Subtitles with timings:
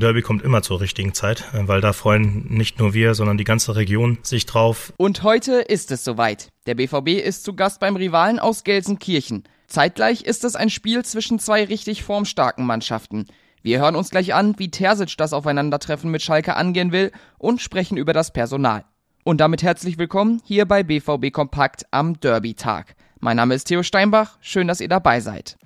[0.00, 3.44] Derby kommt immer zur richtigen Zeit, äh, weil da freuen nicht nur wir, sondern die
[3.44, 4.92] ganze Region sich drauf.
[4.96, 6.48] Und heute ist es soweit.
[6.66, 9.44] Der BVB ist zu Gast beim Rivalen aus Gelsenkirchen.
[9.66, 13.26] Zeitgleich ist es ein Spiel zwischen zwei richtig formstarken Mannschaften.
[13.62, 17.96] Wir hören uns gleich an, wie Terzic das Aufeinandertreffen mit Schalke angehen will und sprechen
[17.96, 18.84] über das Personal.
[19.22, 22.96] Und damit herzlich willkommen hier bei BVB Kompakt am Derby-Tag.
[23.20, 25.58] Mein Name ist Theo Steinbach, schön, dass ihr dabei seid.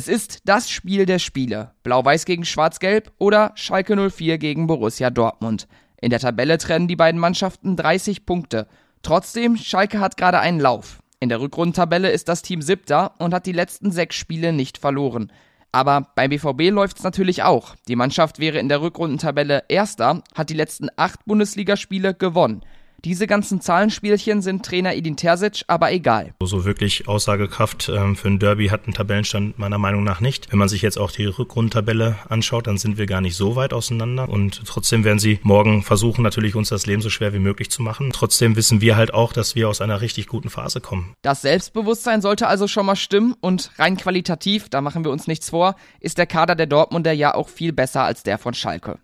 [0.00, 1.72] Es ist das Spiel der Spiele.
[1.82, 5.68] Blau-Weiß gegen Schwarz-Gelb oder Schalke 04 gegen Borussia Dortmund.
[6.00, 8.66] In der Tabelle trennen die beiden Mannschaften 30 Punkte.
[9.02, 11.00] Trotzdem, Schalke hat gerade einen Lauf.
[11.18, 15.30] In der Rückrundentabelle ist das Team siebter und hat die letzten sechs Spiele nicht verloren.
[15.70, 17.74] Aber beim BVB läuft's natürlich auch.
[17.86, 22.64] Die Mannschaft wäre in der Rückrundentabelle erster, hat die letzten acht Bundesligaspiele gewonnen.
[23.04, 26.34] Diese ganzen Zahlenspielchen sind Trainer Edin Terzic aber egal.
[26.42, 30.52] So wirklich Aussagekraft ähm, für ein Derby hat ein Tabellenstand meiner Meinung nach nicht.
[30.52, 33.72] Wenn man sich jetzt auch die Rückrundtabelle anschaut, dann sind wir gar nicht so weit
[33.72, 37.70] auseinander und trotzdem werden sie morgen versuchen, natürlich uns das Leben so schwer wie möglich
[37.70, 38.10] zu machen.
[38.12, 41.14] Trotzdem wissen wir halt auch, dass wir aus einer richtig guten Phase kommen.
[41.22, 45.50] Das Selbstbewusstsein sollte also schon mal stimmen und rein qualitativ, da machen wir uns nichts
[45.50, 48.98] vor, ist der Kader der Dortmunder ja auch viel besser als der von Schalke.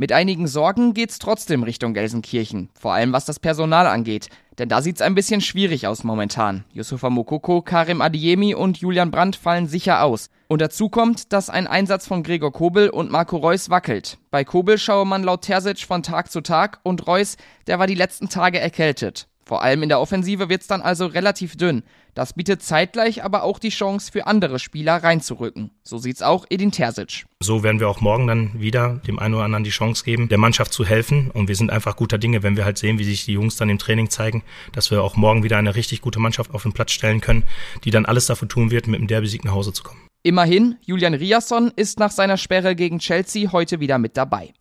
[0.00, 4.80] Mit einigen Sorgen geht's trotzdem Richtung Gelsenkirchen, vor allem was das Personal angeht, denn da
[4.80, 6.62] sieht's ein bisschen schwierig aus momentan.
[6.72, 10.30] Yusufa Mokoko, Karim Adiemi und Julian Brandt fallen sicher aus.
[10.46, 14.18] Und dazu kommt, dass ein Einsatz von Gregor Kobel und Marco Reus wackelt.
[14.30, 17.96] Bei Kobel schaue man laut Terzic von Tag zu Tag und Reus, der war die
[17.96, 19.26] letzten Tage erkältet.
[19.48, 21.82] Vor allem in der Offensive wird's dann also relativ dünn.
[22.12, 25.70] Das bietet zeitgleich aber auch die Chance für andere Spieler reinzurücken.
[25.82, 27.24] So sieht's auch Edin Terzic.
[27.40, 30.36] So werden wir auch morgen dann wieder dem einen oder anderen die Chance geben, der
[30.36, 31.30] Mannschaft zu helfen.
[31.30, 33.70] Und wir sind einfach guter Dinge, wenn wir halt sehen, wie sich die Jungs dann
[33.70, 36.92] im Training zeigen, dass wir auch morgen wieder eine richtig gute Mannschaft auf den Platz
[36.92, 37.44] stellen können,
[37.84, 40.00] die dann alles dafür tun wird, mit dem Derby-Sieg nach Hause zu kommen.
[40.22, 44.52] Immerhin, Julian Riasson ist nach seiner Sperre gegen Chelsea heute wieder mit dabei.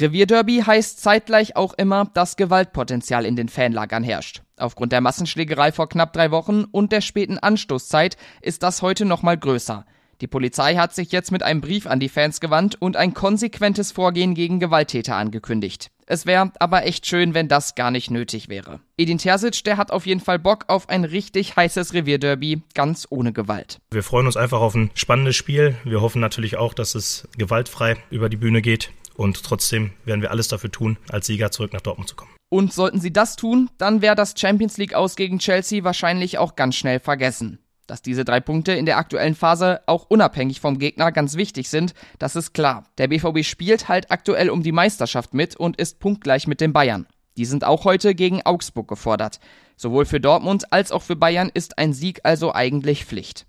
[0.00, 4.42] Revierderby heißt zeitgleich auch immer, dass Gewaltpotenzial in den Fanlagern herrscht.
[4.56, 9.36] Aufgrund der Massenschlägerei vor knapp drei Wochen und der späten Anstoßzeit ist das heute nochmal
[9.36, 9.84] größer.
[10.20, 13.92] Die Polizei hat sich jetzt mit einem Brief an die Fans gewandt und ein konsequentes
[13.92, 15.90] Vorgehen gegen Gewalttäter angekündigt.
[16.04, 18.80] Es wäre aber echt schön, wenn das gar nicht nötig wäre.
[18.98, 23.32] Edin Terzic, der hat auf jeden Fall Bock auf ein richtig heißes Revierderby, ganz ohne
[23.32, 23.78] Gewalt.
[23.92, 25.76] Wir freuen uns einfach auf ein spannendes Spiel.
[25.84, 28.90] Wir hoffen natürlich auch, dass es gewaltfrei über die Bühne geht.
[29.20, 32.30] Und trotzdem werden wir alles dafür tun, als Sieger zurück nach Dortmund zu kommen.
[32.48, 36.56] Und sollten sie das tun, dann wäre das Champions League aus gegen Chelsea wahrscheinlich auch
[36.56, 37.58] ganz schnell vergessen.
[37.86, 41.92] Dass diese drei Punkte in der aktuellen Phase auch unabhängig vom Gegner ganz wichtig sind,
[42.18, 42.84] das ist klar.
[42.96, 47.06] Der BVB spielt halt aktuell um die Meisterschaft mit und ist punktgleich mit den Bayern.
[47.36, 49.38] Die sind auch heute gegen Augsburg gefordert.
[49.76, 53.44] Sowohl für Dortmund als auch für Bayern ist ein Sieg also eigentlich Pflicht.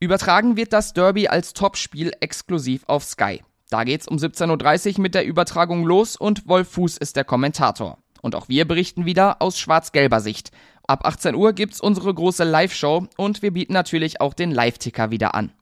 [0.00, 3.40] Übertragen wird das Derby als Topspiel exklusiv auf Sky.
[3.72, 7.96] Da geht's um 17.30 Uhr mit der Übertragung los und Wolf Fuß ist der Kommentator.
[8.20, 10.50] Und auch wir berichten wieder aus schwarz-gelber Sicht.
[10.86, 15.34] Ab 18 Uhr gibt's unsere große Live-Show und wir bieten natürlich auch den Live-Ticker wieder
[15.34, 15.52] an.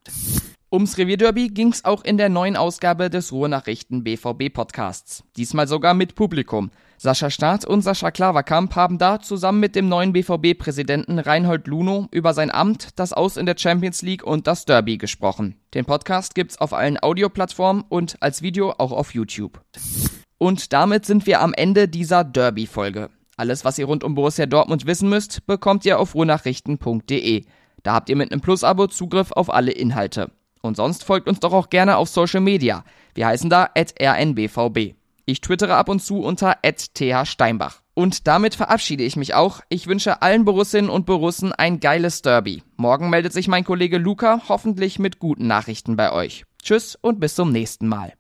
[0.73, 5.25] Ums Revierderby ging's auch in der neuen Ausgabe des Ruhrnachrichten BVB Podcasts.
[5.37, 6.71] Diesmal sogar mit Publikum.
[6.97, 12.35] Sascha Staat und Sascha Klaverkamp haben da zusammen mit dem neuen BVB-Präsidenten Reinhold Luno über
[12.35, 15.57] sein Amt, das Aus in der Champions League und das Derby gesprochen.
[15.75, 19.61] Den Podcast gibt's auf allen Audioplattformen und als Video auch auf YouTube.
[20.39, 23.11] Und damit sind wir am Ende dieser Derby-Folge.
[23.37, 27.45] Alles, was ihr rund um Borussia Dortmund wissen müsst, bekommt ihr auf ruhrnachrichten.de.
[27.83, 30.31] Da habt ihr mit einem Plus-Abo Zugriff auf alle Inhalte.
[30.63, 32.85] Und sonst folgt uns doch auch gerne auf Social Media.
[33.15, 34.95] Wir heißen da rnbvb.
[35.27, 37.83] Ich twittere ab und zu unter @thsteinbach.
[37.95, 39.61] Und damit verabschiede ich mich auch.
[39.69, 42.63] Ich wünsche allen Borussinnen und Borussen ein geiles Derby.
[42.77, 46.45] Morgen meldet sich mein Kollege Luca hoffentlich mit guten Nachrichten bei euch.
[46.63, 48.15] Tschüss und bis zum nächsten Mal.